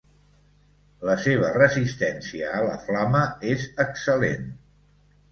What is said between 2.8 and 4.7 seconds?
flama és excel·lent.